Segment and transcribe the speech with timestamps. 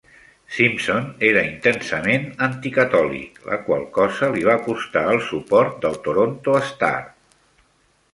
[0.53, 6.95] Simpson era intensament anticatòlic, la qual cosa li va costar el suport del "Toronto Star".